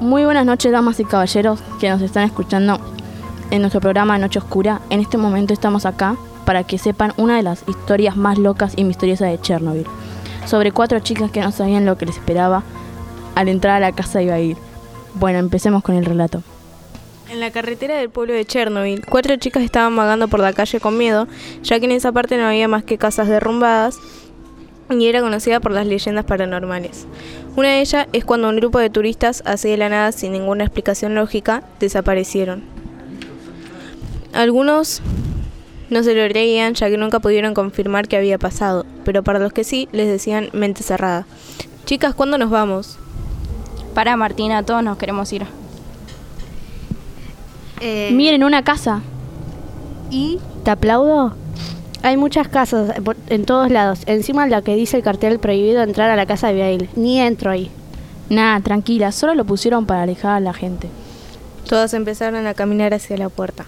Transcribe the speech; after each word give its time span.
Muy 0.00 0.24
buenas 0.24 0.46
noches, 0.46 0.72
damas 0.72 1.00
y 1.00 1.04
caballeros 1.04 1.60
que 1.80 1.90
nos 1.90 2.00
están 2.00 2.24
escuchando 2.24 2.78
en 3.50 3.60
nuestro 3.60 3.80
programa 3.80 4.16
Noche 4.16 4.38
Oscura. 4.38 4.80
En 4.90 5.00
este 5.00 5.18
momento 5.18 5.52
estamos 5.52 5.84
acá 5.86 6.16
para 6.44 6.64
que 6.64 6.78
sepan 6.78 7.12
una 7.16 7.36
de 7.36 7.42
las 7.42 7.62
historias 7.68 8.16
más 8.16 8.38
locas 8.38 8.72
y 8.76 8.84
misteriosas 8.84 9.28
de 9.28 9.40
Chernobyl. 9.40 9.86
Sobre 10.46 10.72
cuatro 10.72 11.00
chicas 11.00 11.30
que 11.30 11.42
no 11.42 11.50
sabían 11.52 11.84
lo 11.84 11.98
que 11.98 12.06
les 12.06 12.16
esperaba 12.16 12.62
al 13.38 13.48
entrar 13.48 13.76
a 13.76 13.80
la 13.80 13.92
casa 13.92 14.18
de 14.18 14.42
ir. 14.42 14.56
Bueno, 15.14 15.38
empecemos 15.38 15.84
con 15.84 15.94
el 15.94 16.04
relato. 16.04 16.42
En 17.30 17.38
la 17.38 17.52
carretera 17.52 17.94
del 17.94 18.10
pueblo 18.10 18.34
de 18.34 18.44
Chernobyl, 18.44 19.06
cuatro 19.06 19.36
chicas 19.36 19.62
estaban 19.62 19.94
vagando 19.94 20.26
por 20.26 20.40
la 20.40 20.52
calle 20.52 20.80
con 20.80 20.98
miedo, 20.98 21.28
ya 21.62 21.78
que 21.78 21.84
en 21.84 21.92
esa 21.92 22.10
parte 22.10 22.36
no 22.36 22.46
había 22.46 22.66
más 22.66 22.82
que 22.82 22.98
casas 22.98 23.28
derrumbadas 23.28 24.00
y 24.90 25.06
era 25.06 25.20
conocida 25.20 25.60
por 25.60 25.70
las 25.70 25.86
leyendas 25.86 26.24
paranormales. 26.24 27.06
Una 27.54 27.68
de 27.68 27.80
ellas 27.80 28.08
es 28.12 28.24
cuando 28.24 28.48
un 28.48 28.56
grupo 28.56 28.80
de 28.80 28.90
turistas, 28.90 29.44
así 29.46 29.68
de 29.68 29.76
la 29.76 29.88
nada, 29.88 30.10
sin 30.10 30.32
ninguna 30.32 30.64
explicación 30.64 31.14
lógica, 31.14 31.62
desaparecieron. 31.78 32.64
Algunos 34.32 35.00
no 35.90 36.02
se 36.02 36.14
lo 36.14 36.28
creían 36.28 36.74
ya 36.74 36.90
que 36.90 36.96
nunca 36.96 37.20
pudieron 37.20 37.54
confirmar 37.54 38.08
qué 38.08 38.16
había 38.16 38.38
pasado, 38.38 38.84
pero 39.04 39.22
para 39.22 39.38
los 39.38 39.52
que 39.52 39.62
sí 39.62 39.88
les 39.92 40.08
decían 40.08 40.50
mente 40.52 40.82
cerrada. 40.82 41.24
Chicas, 41.84 42.14
¿cuándo 42.14 42.36
nos 42.36 42.50
vamos? 42.50 42.98
Para 43.98 44.16
Martina, 44.16 44.62
todos 44.62 44.80
nos 44.84 44.96
queremos 44.96 45.32
ir. 45.32 45.44
Eh, 47.80 48.10
Miren, 48.12 48.44
una 48.44 48.62
casa. 48.62 49.00
¿Y? 50.08 50.38
¿Te 50.62 50.70
aplaudo? 50.70 51.34
Hay 52.04 52.16
muchas 52.16 52.46
casas 52.46 52.92
por- 53.00 53.16
en 53.28 53.44
todos 53.44 53.72
lados. 53.72 54.02
Encima 54.06 54.46
la 54.46 54.62
que 54.62 54.76
dice 54.76 54.98
el 54.98 55.02
cartel 55.02 55.40
prohibido 55.40 55.82
entrar 55.82 56.10
a 56.10 56.14
la 56.14 56.26
casa 56.26 56.46
de 56.52 56.62
Abigail. 56.62 56.88
Ni 56.94 57.20
entro 57.20 57.50
ahí. 57.50 57.72
Nada, 58.30 58.60
tranquila, 58.60 59.10
solo 59.10 59.34
lo 59.34 59.44
pusieron 59.44 59.84
para 59.84 60.02
alejar 60.02 60.36
a 60.36 60.38
la 60.40 60.52
gente. 60.54 60.88
Todas 61.68 61.92
empezaron 61.92 62.46
a 62.46 62.54
caminar 62.54 62.94
hacia 62.94 63.16
la 63.16 63.30
puerta. 63.30 63.64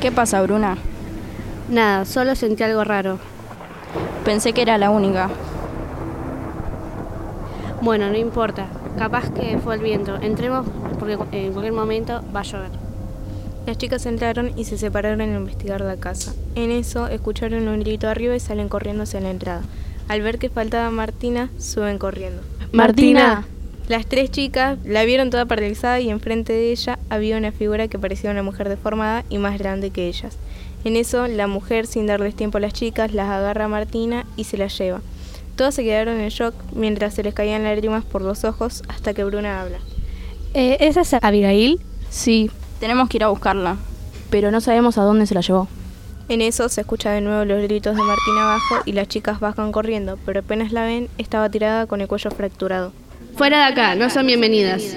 ¿Qué 0.00 0.12
pasa, 0.12 0.40
Bruna? 0.40 0.78
Nada, 1.68 2.04
solo 2.04 2.36
sentí 2.36 2.62
algo 2.62 2.84
raro. 2.84 3.18
Pensé 4.24 4.52
que 4.52 4.62
era 4.62 4.78
la 4.78 4.90
única. 4.90 5.30
Bueno, 7.82 8.08
no 8.08 8.16
importa. 8.16 8.66
Capaz 9.00 9.30
que 9.30 9.56
fue 9.56 9.76
el 9.76 9.80
viento. 9.80 10.16
Entremos 10.20 10.66
porque 10.98 11.14
en 11.32 11.54
cualquier 11.54 11.72
momento 11.72 12.22
va 12.36 12.40
a 12.40 12.42
llover. 12.42 12.68
Las 13.66 13.78
chicas 13.78 14.04
entraron 14.04 14.52
y 14.58 14.64
se 14.64 14.76
separaron 14.76 15.22
a 15.22 15.24
investigar 15.24 15.80
la 15.80 15.96
casa. 15.96 16.34
En 16.54 16.70
eso 16.70 17.08
escucharon 17.08 17.66
un 17.66 17.80
grito 17.80 18.08
arriba 18.08 18.36
y 18.36 18.40
salen 18.40 18.68
corriendo 18.68 19.04
hacia 19.04 19.22
la 19.22 19.30
entrada. 19.30 19.62
Al 20.08 20.20
ver 20.20 20.38
que 20.38 20.50
faltaba 20.50 20.90
Martina, 20.90 21.48
suben 21.58 21.96
corriendo. 21.96 22.42
Martina. 22.72 23.46
Las 23.88 24.04
tres 24.04 24.30
chicas 24.30 24.76
la 24.84 25.02
vieron 25.04 25.30
toda 25.30 25.46
paralizada 25.46 25.98
y 25.98 26.10
enfrente 26.10 26.52
de 26.52 26.70
ella 26.70 26.98
había 27.08 27.38
una 27.38 27.52
figura 27.52 27.88
que 27.88 27.98
parecía 27.98 28.30
una 28.30 28.42
mujer 28.42 28.68
deformada 28.68 29.24
y 29.30 29.38
más 29.38 29.58
grande 29.58 29.88
que 29.88 30.08
ellas. 30.08 30.36
En 30.84 30.96
eso, 30.96 31.26
la 31.26 31.46
mujer, 31.46 31.86
sin 31.86 32.06
darles 32.06 32.34
tiempo 32.34 32.58
a 32.58 32.60
las 32.60 32.74
chicas, 32.74 33.14
las 33.14 33.30
agarra 33.30 33.64
a 33.64 33.68
Martina 33.68 34.26
y 34.36 34.44
se 34.44 34.58
las 34.58 34.76
lleva. 34.76 35.00
Todas 35.60 35.74
se 35.74 35.84
quedaron 35.84 36.18
en 36.18 36.30
shock 36.30 36.54
mientras 36.72 37.12
se 37.12 37.22
les 37.22 37.34
caían 37.34 37.64
lágrimas 37.64 38.02
por 38.02 38.22
los 38.22 38.44
ojos 38.44 38.82
hasta 38.88 39.12
que 39.12 39.24
Bruna 39.24 39.60
habla. 39.60 39.76
Eh, 40.54 40.78
¿Esa 40.80 41.02
es 41.02 41.12
Abigail? 41.12 41.78
Sí, 42.08 42.50
Tenemos 42.78 43.10
que 43.10 43.18
ir 43.18 43.24
a 43.24 43.28
buscarla. 43.28 43.76
pero 44.30 44.50
no 44.50 44.62
sabemos 44.62 44.96
a 44.96 45.02
dónde 45.02 45.26
se 45.26 45.34
la 45.34 45.42
llevó. 45.42 45.68
En 46.30 46.40
eso 46.40 46.70
se 46.70 46.80
escucha 46.80 47.10
de 47.10 47.20
nuevo 47.20 47.44
los 47.44 47.62
gritos 47.62 47.94
de 47.94 48.02
Martina 48.02 48.44
abajo 48.44 48.76
y 48.86 48.92
las 48.92 49.08
chicas 49.08 49.38
bajan 49.38 49.70
corriendo, 49.70 50.18
pero 50.24 50.40
apenas 50.40 50.72
la 50.72 50.86
ven, 50.86 51.10
estaba 51.18 51.50
tirada 51.50 51.84
con 51.84 52.00
el 52.00 52.08
cuello 52.08 52.30
fracturado. 52.30 52.94
Fuera 53.36 53.66
de 53.66 53.72
acá, 53.74 53.94
no 53.96 54.08
son 54.08 54.28
bienvenidas. 54.28 54.96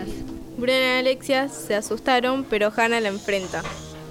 Bruna 0.56 0.78
y 0.96 1.00
Alexia 1.00 1.50
se 1.50 1.76
asustaron, 1.76 2.46
pero 2.50 2.72
Hannah 2.74 3.02
la 3.02 3.10
enfrenta. 3.10 3.64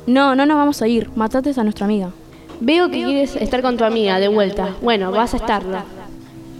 No, 0.06 0.34
no 0.34 0.44
nos 0.44 0.58
vamos 0.58 0.82
a 0.82 0.86
ir. 0.86 1.08
Matates 1.16 1.56
a 1.56 1.64
nuestra 1.64 1.86
amiga. 1.86 2.10
Veo 2.60 2.90
que 2.90 3.02
quieres 3.02 3.36
estar 3.36 3.62
con 3.62 3.78
tu 3.78 3.84
amiga 3.84 4.20
de 4.20 4.28
vuelta. 4.28 4.76
Bueno, 4.82 5.12
vas 5.12 5.32
a 5.32 5.38
estarlo. 5.38 6.01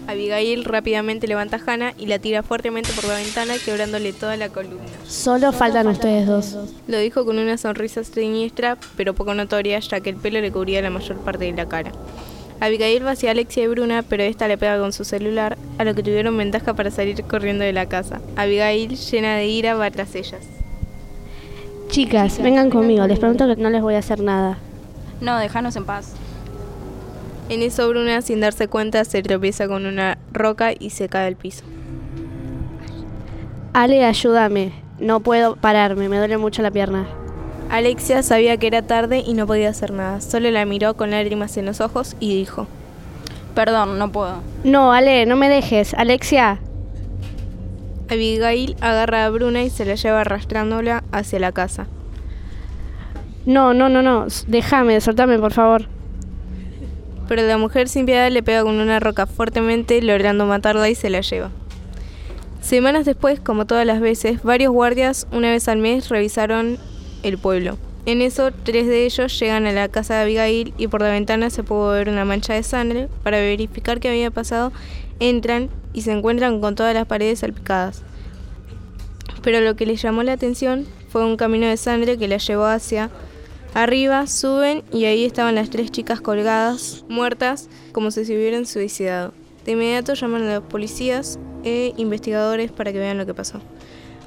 Abigail 0.07 0.65
rápidamente 0.65 1.27
levanta 1.27 1.57
a 1.57 1.61
Hannah 1.65 1.93
y 1.97 2.07
la 2.07 2.19
tira 2.19 2.43
fuertemente 2.43 2.91
por 2.93 3.05
la 3.05 3.15
ventana, 3.15 3.55
quebrándole 3.63 4.13
toda 4.13 4.35
la 4.37 4.49
columna. 4.49 4.83
Solo 5.07 5.51
faltan 5.51 5.87
ustedes 5.87 6.27
dos. 6.27 6.57
Lo 6.87 6.97
dijo 6.97 7.25
con 7.25 7.39
una 7.39 7.57
sonrisa 7.57 8.03
siniestra, 8.03 8.77
pero 8.97 9.13
poco 9.13 9.33
notoria, 9.33 9.79
ya 9.79 10.01
que 10.01 10.09
el 10.09 10.17
pelo 10.17 10.41
le 10.41 10.51
cubría 10.51 10.81
la 10.81 10.89
mayor 10.89 11.17
parte 11.17 11.45
de 11.45 11.53
la 11.53 11.67
cara. 11.67 11.91
Abigail 12.59 13.05
va 13.05 13.11
hacia 13.11 13.31
Alexia 13.31 13.63
y 13.63 13.67
Bruna, 13.67 14.03
pero 14.03 14.23
esta 14.23 14.47
le 14.47 14.57
pega 14.57 14.79
con 14.79 14.93
su 14.93 15.03
celular, 15.03 15.57
a 15.77 15.83
lo 15.83 15.95
que 15.95 16.03
tuvieron 16.03 16.37
ventaja 16.37 16.73
para 16.73 16.91
salir 16.91 17.21
corriendo 17.23 17.63
de 17.63 17.73
la 17.73 17.87
casa. 17.87 18.21
Abigail, 18.35 18.95
llena 18.95 19.35
de 19.35 19.47
ira, 19.47 19.75
va 19.75 19.89
tras 19.91 20.15
ellas. 20.15 20.41
Chicas, 21.89 22.41
vengan 22.41 22.69
conmigo. 22.69 23.05
Les 23.05 23.19
prometo 23.19 23.47
que 23.47 23.61
no 23.61 23.69
les 23.69 23.81
voy 23.81 23.95
a 23.95 23.99
hacer 23.99 24.21
nada. 24.21 24.57
No, 25.21 25.37
déjanos 25.37 25.75
en 25.75 25.85
paz. 25.85 26.13
En 27.49 27.61
eso 27.61 27.87
Bruna, 27.89 28.21
sin 28.21 28.39
darse 28.39 28.67
cuenta, 28.67 29.03
se 29.05 29.21
tropieza 29.21 29.67
con 29.67 29.85
una 29.85 30.17
roca 30.31 30.71
y 30.77 30.91
se 30.91 31.09
cae 31.09 31.27
al 31.27 31.35
piso. 31.35 31.63
Ale, 33.73 34.05
ayúdame. 34.05 34.71
No 34.99 35.19
puedo 35.19 35.55
pararme, 35.55 36.07
me 36.07 36.17
duele 36.17 36.37
mucho 36.37 36.61
la 36.61 36.71
pierna. 36.71 37.07
Alexia 37.69 38.21
sabía 38.23 38.57
que 38.57 38.67
era 38.67 38.83
tarde 38.83 39.23
y 39.25 39.33
no 39.33 39.47
podía 39.47 39.69
hacer 39.69 39.91
nada. 39.91 40.21
Solo 40.21 40.51
la 40.51 40.65
miró 40.65 40.95
con 40.95 41.11
lágrimas 41.11 41.57
en 41.57 41.65
los 41.65 41.81
ojos 41.81 42.15
y 42.19 42.35
dijo, 42.35 42.67
Perdón, 43.55 43.99
no 43.99 44.11
puedo. 44.11 44.41
No, 44.63 44.93
Ale, 44.93 45.25
no 45.25 45.35
me 45.35 45.49
dejes. 45.49 45.93
Alexia. 45.93 46.59
Abigail 48.09 48.75
agarra 48.81 49.25
a 49.25 49.29
Bruna 49.29 49.63
y 49.63 49.69
se 49.69 49.85
la 49.85 49.95
lleva 49.95 50.21
arrastrándola 50.21 51.03
hacia 51.11 51.39
la 51.39 51.51
casa. 51.51 51.87
No, 53.45 53.73
no, 53.73 53.89
no, 53.89 54.01
no. 54.01 54.27
Déjame, 54.47 55.01
soltame, 55.01 55.37
por 55.37 55.53
favor. 55.53 55.87
Pero 57.27 57.41
la 57.43 57.57
mujer 57.57 57.87
sin 57.87 58.05
piedad 58.05 58.29
le 58.31 58.43
pega 58.43 58.63
con 58.63 58.75
una 58.75 58.99
roca 58.99 59.25
fuertemente, 59.25 60.01
logrando 60.01 60.45
matarla 60.45 60.89
y 60.89 60.95
se 60.95 61.09
la 61.09 61.21
lleva. 61.21 61.51
Semanas 62.61 63.05
después, 63.05 63.39
como 63.39 63.65
todas 63.65 63.85
las 63.85 63.99
veces, 63.99 64.41
varios 64.43 64.71
guardias 64.71 65.27
una 65.31 65.51
vez 65.51 65.67
al 65.67 65.79
mes 65.79 66.09
revisaron 66.09 66.77
el 67.23 67.37
pueblo. 67.37 67.77
En 68.05 68.21
eso, 68.21 68.51
tres 68.51 68.87
de 68.87 69.05
ellos 69.05 69.39
llegan 69.39 69.65
a 69.65 69.71
la 69.71 69.87
casa 69.87 70.15
de 70.15 70.21
Abigail 70.23 70.73
y 70.77 70.87
por 70.87 71.01
la 71.01 71.09
ventana 71.09 71.49
se 71.49 71.63
pudo 71.63 71.91
ver 71.91 72.09
una 72.09 72.25
mancha 72.25 72.53
de 72.53 72.63
sangre. 72.63 73.07
Para 73.23 73.39
verificar 73.39 73.99
qué 73.99 74.09
había 74.09 74.29
pasado, 74.29 74.73
entran 75.19 75.69
y 75.93 76.01
se 76.01 76.11
encuentran 76.11 76.59
con 76.59 76.75
todas 76.75 76.93
las 76.93 77.05
paredes 77.05 77.39
salpicadas. 77.39 78.01
Pero 79.41 79.61
lo 79.61 79.75
que 79.75 79.85
les 79.85 80.01
llamó 80.01 80.23
la 80.23 80.33
atención 80.33 80.85
fue 81.09 81.23
un 81.23 81.37
camino 81.37 81.67
de 81.67 81.77
sangre 81.77 82.17
que 82.17 82.27
las 82.27 82.45
llevó 82.45 82.65
hacia 82.65 83.09
arriba, 83.73 84.27
suben 84.27 84.83
y 84.91 85.05
ahí 85.05 85.25
estaban 85.25 85.55
las 85.55 85.69
tres 85.69 85.91
chicas 85.91 86.21
colgadas, 86.21 87.05
muertas, 87.09 87.69
como 87.91 88.11
si 88.11 88.25
se 88.25 88.35
hubieran 88.35 88.65
suicidado. 88.65 89.33
De 89.65 89.71
inmediato 89.73 90.13
llaman 90.13 90.43
a 90.43 90.55
los 90.55 90.63
policías 90.63 91.39
e 91.63 91.93
investigadores 91.97 92.71
para 92.71 92.91
que 92.91 92.99
vean 92.99 93.17
lo 93.17 93.25
que 93.25 93.33
pasó. 93.33 93.61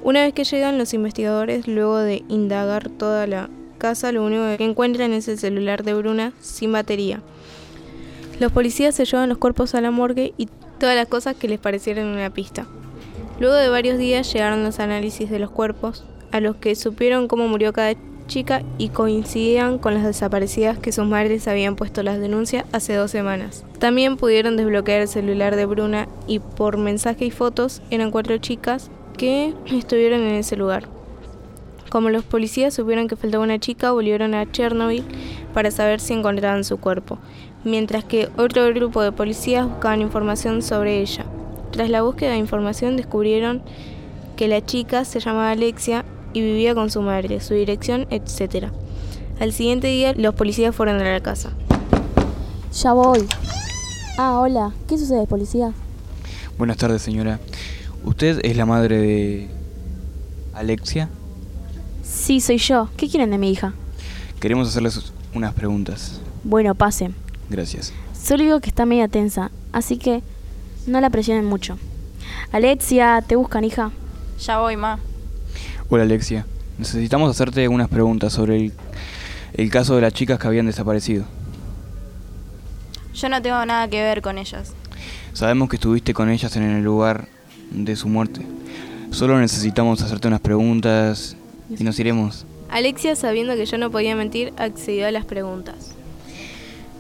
Una 0.03 0.23
vez 0.23 0.33
que 0.35 0.45
llegan 0.45 0.79
los 0.79 0.95
investigadores, 0.95 1.67
luego 1.67 1.99
de 1.99 2.23
indagar 2.29 2.89
toda 2.91 3.27
la 3.27 3.51
casa, 3.79 4.13
lo 4.13 4.25
único 4.25 4.45
que 4.57 4.65
encuentran 4.65 5.13
es 5.13 5.29
el 5.29 5.39
celular 5.39 5.83
de 5.83 5.95
Bruna 5.95 6.33
sin 6.41 6.73
batería. 6.73 7.23
Los 8.39 8.53
policías 8.53 8.95
se 8.95 9.05
llevan 9.05 9.29
los 9.29 9.39
cuerpos 9.39 9.75
a 9.75 9.81
la 9.81 9.91
morgue 9.91 10.35
y 10.37 10.49
todas 10.79 10.95
las 10.95 11.09
cosas 11.09 11.37
que 11.37 11.49
les 11.49 11.59
parecieron 11.59 12.07
una 12.07 12.31
pista. 12.31 12.67
Luego 13.41 13.55
de 13.55 13.69
varios 13.69 13.99
días 13.99 14.33
llegaron 14.33 14.63
los 14.63 14.81
análisis 14.81 15.29
de 15.29 15.39
los 15.39 15.51
cuerpos, 15.51 16.05
a 16.33 16.41
los 16.41 16.57
que 16.57 16.75
supieron 16.75 17.29
cómo 17.29 17.49
murió 17.49 17.73
cada 17.73 17.95
chica 18.27 18.63
y 18.79 18.89
coincidían 18.91 19.79
con 19.79 19.95
las 19.95 20.05
desaparecidas 20.05 20.79
que 20.79 20.93
sus 20.93 21.07
madres 21.07 21.49
habían 21.49 21.77
puesto 21.77 22.03
las 22.03 22.21
denuncias 22.21 22.65
hace 22.73 22.95
dos 22.95 23.11
semanas. 23.11 23.65
También 23.79 24.17
pudieron 24.17 24.57
desbloquear 24.57 25.03
el 25.03 25.09
celular 25.09 25.57
de 25.57 25.67
Bruna 25.67 26.09
y 26.27 26.39
por 26.39 26.77
mensaje 26.77 27.27
y 27.27 27.31
fotos 27.31 27.83
eran 27.91 28.11
cuatro 28.11 28.39
chicas 28.39 28.91
que 29.17 29.55
estuvieron 29.67 30.21
en 30.21 30.35
ese 30.35 30.57
lugar. 30.57 30.89
Como 31.91 32.11
los 32.11 32.25
policías 32.25 32.75
supieron 32.75 33.09
que 33.09 33.17
faltaba 33.17 33.45
una 33.45 33.61
chica, 33.61 33.93
volvieron 33.93 34.35
a 34.35 34.51
Chernobyl 34.51 35.05
para 35.55 35.71
saber 35.71 36.01
si 36.01 36.13
encontraban 36.13 36.65
su 36.65 36.79
cuerpo, 36.79 37.19
mientras 37.65 38.05
que 38.05 38.29
otro 38.37 38.67
grupo 38.75 39.03
de 39.03 39.13
policías 39.13 39.67
buscaban 39.69 40.01
información 40.03 40.63
sobre 40.63 41.01
ella. 41.01 41.25
Tras 41.71 41.89
la 41.89 42.03
búsqueda 42.03 42.33
de 42.33 42.39
información 42.39 42.97
descubrieron 42.97 43.63
que 44.37 44.49
la 44.49 44.65
chica 44.65 45.05
se 45.05 45.21
llamaba 45.21 45.53
Alexia 45.53 46.05
y 46.37 46.43
vivía 46.43 46.75
con 46.75 46.91
su 46.91 47.01
madre, 47.01 47.41
su 47.41 47.55
dirección, 47.55 48.07
etc. 48.11 48.67
Al 49.41 49.55
siguiente 49.55 49.87
día 49.87 50.13
los 50.13 50.35
policías 50.35 50.77
fueron 50.77 51.01
a 51.01 51.11
la 51.11 51.21
casa. 51.21 51.53
Ya 52.75 52.93
voy. 52.93 53.27
Ah, 54.19 54.39
hola. 54.39 54.75
¿Qué 54.87 54.99
sucede, 54.99 55.27
policía? 55.27 55.73
Buenas 56.59 56.77
tardes, 56.77 57.01
señora. 57.01 57.41
¿Usted 58.05 58.41
es 58.43 58.55
la 58.55 58.67
madre 58.67 58.99
de 58.99 59.49
Alexia? 60.53 61.09
Sí, 62.03 62.43
soy 62.43 62.59
yo. 62.59 62.91
¿Qué 62.99 63.09
quieren 63.09 63.31
de 63.31 63.39
mi 63.39 63.51
hija? 63.51 63.73
Queremos 64.39 64.69
hacerles 64.69 65.11
unas 65.33 65.55
preguntas. 65.55 66.21
Bueno, 66.45 66.75
pasen. 66.75 67.15
Gracias. 67.49 67.95
Solo 68.13 68.43
digo 68.43 68.61
que 68.61 68.69
está 68.69 68.85
media 68.85 69.09
tensa, 69.09 69.51
así 69.73 69.97
que 69.97 70.23
no 70.87 71.01
la 71.01 71.09
presionen 71.09 71.47
mucho. 71.47 71.79
Alexia, 72.53 73.25
¿te 73.27 73.37
buscan, 73.37 73.65
hija? 73.65 73.91
Ya 74.39 74.59
voy, 74.59 74.77
ma. 74.77 74.99
Hola 75.89 76.03
Alexia, 76.03 76.45
necesitamos 76.79 77.31
hacerte 77.31 77.69
unas 77.69 77.89
preguntas 77.89 78.33
sobre 78.33 78.57
el, 78.57 78.73
el 79.55 79.71
caso 79.71 79.95
de 79.95 80.01
las 80.01 80.13
chicas 80.13 80.37
que 80.37 80.49
habían 80.49 80.67
desaparecido. 80.67 81.25
Yo 83.15 83.29
no 83.29 83.41
tengo 83.41 83.65
nada 83.65 83.87
que 83.87 84.03
ver 84.03 84.21
con 84.21 84.37
ellas. 84.37 84.75
Sabemos 85.33 85.69
que 85.69 85.77
estuviste 85.77 86.13
con 86.13 86.29
ellas 86.29 86.57
en 86.57 86.65
el 86.65 86.83
lugar 86.83 87.29
de 87.71 87.95
su 87.95 88.09
muerte. 88.09 88.45
Solo 89.13 89.39
necesitamos 89.39 90.03
hacerte 90.03 90.27
unas 90.27 90.41
preguntas 90.41 91.37
y 91.71 91.85
nos 91.85 92.01
iremos. 92.01 92.47
Alexia, 92.69 93.15
sabiendo 93.15 93.55
que 93.55 93.65
yo 93.65 93.79
no 93.79 93.93
podía 93.93 94.17
mentir, 94.17 94.53
accedió 94.57 95.07
a 95.07 95.13
las 95.13 95.25
preguntas. 95.25 95.93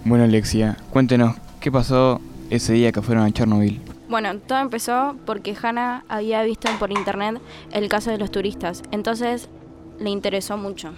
Bueno 0.05 0.23
Alexia, 0.23 0.77
cuéntenos, 0.91 1.35
¿qué 1.59 1.73
pasó 1.73 2.21
ese 2.51 2.75
día 2.75 2.93
que 2.93 3.03
fueron 3.03 3.25
a 3.25 3.33
Chernobyl? 3.33 3.81
Bueno, 4.09 4.39
todo 4.39 4.61
empezó 4.61 5.17
porque 5.27 5.57
Hannah 5.61 6.05
había 6.09 6.43
visto 6.43 6.69
por 6.79 6.93
internet 6.93 7.41
el 7.73 7.89
caso 7.89 8.11
de 8.11 8.19
los 8.19 8.31
turistas. 8.31 8.83
Entonces 8.93 9.49
le 9.99 10.11
interesó 10.11 10.57
mucho 10.57 10.93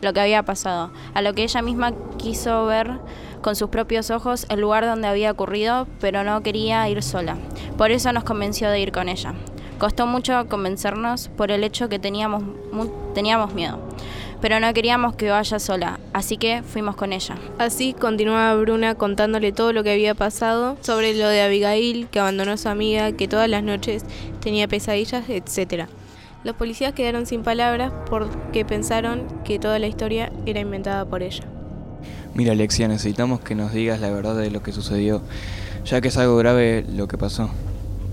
lo 0.00 0.12
que 0.14 0.20
había 0.20 0.42
pasado. 0.42 0.92
A 1.12 1.20
lo 1.20 1.34
que 1.34 1.42
ella 1.42 1.60
misma 1.60 1.92
quiso 2.16 2.64
ver 2.66 3.00
con 3.42 3.54
sus 3.54 3.68
propios 3.68 4.10
ojos 4.10 4.46
el 4.48 4.60
lugar 4.60 4.86
donde 4.86 5.08
había 5.08 5.30
ocurrido, 5.30 5.86
pero 6.00 6.24
no 6.24 6.42
quería 6.42 6.88
ir 6.88 7.02
sola. 7.02 7.36
Por 7.76 7.90
eso 7.90 8.12
nos 8.12 8.24
convenció 8.24 8.70
de 8.70 8.80
ir 8.80 8.92
con 8.92 9.10
ella. 9.10 9.34
Costó 9.78 10.06
mucho 10.06 10.48
convencernos 10.48 11.28
por 11.28 11.50
el 11.50 11.64
hecho 11.64 11.88
que 11.88 11.98
teníamos, 11.98 12.44
teníamos 13.14 13.52
miedo, 13.52 13.78
pero 14.42 14.58
no 14.58 14.74
queríamos 14.74 15.14
que 15.14 15.30
vaya 15.30 15.60
sola, 15.60 16.00
así 16.12 16.36
que 16.36 16.64
fuimos 16.64 16.96
con 16.96 17.12
ella. 17.12 17.36
Así 17.58 17.94
continuaba 17.94 18.60
Bruna 18.60 18.96
contándole 18.96 19.52
todo 19.52 19.72
lo 19.72 19.84
que 19.84 19.92
había 19.92 20.16
pasado 20.16 20.76
sobre 20.80 21.14
lo 21.14 21.28
de 21.28 21.42
Abigail, 21.42 22.08
que 22.08 22.18
abandonó 22.18 22.50
a 22.50 22.56
su 22.56 22.68
amiga, 22.68 23.12
que 23.12 23.28
todas 23.28 23.48
las 23.48 23.62
noches 23.62 24.04
tenía 24.40 24.66
pesadillas, 24.66 25.24
etc. 25.28 25.84
Los 26.42 26.56
policías 26.56 26.92
quedaron 26.92 27.24
sin 27.24 27.44
palabras 27.44 27.92
porque 28.10 28.64
pensaron 28.64 29.28
que 29.44 29.60
toda 29.60 29.78
la 29.78 29.86
historia 29.86 30.32
era 30.44 30.58
inventada 30.58 31.04
por 31.04 31.22
ella. 31.22 31.44
Mira 32.34 32.50
Alexia, 32.50 32.88
necesitamos 32.88 33.38
que 33.40 33.54
nos 33.54 33.72
digas 33.72 34.00
la 34.00 34.10
verdad 34.10 34.34
de 34.34 34.50
lo 34.50 34.60
que 34.60 34.72
sucedió, 34.72 35.22
ya 35.84 36.00
que 36.00 36.08
es 36.08 36.16
algo 36.16 36.36
grave 36.36 36.84
lo 36.92 37.06
que 37.06 37.16
pasó. 37.16 37.48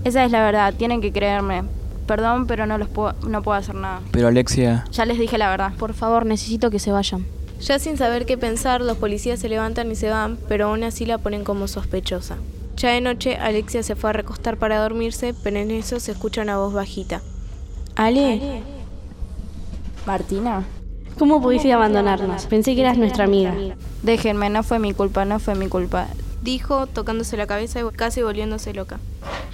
Esa 0.04 0.24
es 0.24 0.30
la 0.30 0.44
verdad, 0.44 0.74
tienen 0.74 1.00
que 1.00 1.10
creerme. 1.10 1.64
Perdón, 2.10 2.48
pero 2.48 2.66
no 2.66 2.76
los 2.76 2.88
puedo, 2.88 3.14
no 3.24 3.40
puedo 3.40 3.56
hacer 3.56 3.76
nada. 3.76 4.00
Pero 4.10 4.26
Alexia, 4.26 4.84
Ya 4.90 5.06
les 5.06 5.16
dije 5.16 5.38
la 5.38 5.48
verdad. 5.48 5.74
Por 5.78 5.94
favor, 5.94 6.26
necesito 6.26 6.68
que 6.68 6.80
se 6.80 6.90
vayan. 6.90 7.24
Ya 7.60 7.78
sin 7.78 7.96
saber 7.96 8.26
qué 8.26 8.36
pensar, 8.36 8.80
los 8.80 8.96
policías 8.96 9.38
se 9.38 9.48
levantan 9.48 9.88
y 9.92 9.94
se 9.94 10.10
van, 10.10 10.36
pero 10.48 10.66
aún 10.66 10.82
así 10.82 11.06
la 11.06 11.18
ponen 11.18 11.44
como 11.44 11.68
sospechosa. 11.68 12.38
Ya 12.76 12.88
de 12.90 13.00
noche, 13.00 13.36
Alexia 13.36 13.84
se 13.84 13.94
fue 13.94 14.10
a 14.10 14.12
recostar 14.12 14.56
para 14.56 14.80
dormirse, 14.82 15.36
pero 15.44 15.58
en 15.58 15.70
eso 15.70 16.00
se 16.00 16.10
escucha 16.10 16.42
una 16.42 16.58
voz 16.58 16.72
bajita. 16.72 17.22
Ale, 17.94 18.60
Martina. 20.04 20.64
¿Cómo 21.16 21.40
pudiste 21.40 21.72
abandonarnos? 21.72 22.46
Pensé 22.46 22.74
que 22.74 22.80
eras 22.80 22.98
nuestra 22.98 23.22
amiga. 23.22 23.54
Déjenme, 24.02 24.50
no 24.50 24.64
fue 24.64 24.80
mi 24.80 24.94
culpa, 24.94 25.24
no 25.24 25.38
fue 25.38 25.54
mi 25.54 25.68
culpa. 25.68 26.08
Dijo, 26.42 26.88
tocándose 26.88 27.36
la 27.36 27.46
cabeza 27.46 27.78
y 27.78 27.84
casi 27.94 28.20
volviéndose 28.20 28.74
loca. 28.74 28.98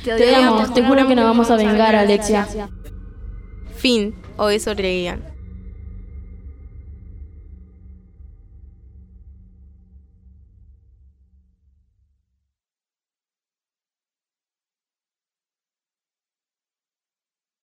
Te 0.07 0.15
odiamos, 0.15 0.73
te 0.73 0.83
juro 0.83 1.09
que 1.09 1.15
nos 1.15 1.25
vamos 1.25 1.51
a 1.51 1.57
vengar, 1.57 1.97
Alexia. 1.97 2.47
Fin, 3.75 4.15
o 4.37 4.49
eso 4.49 4.75
creían. 4.75 5.36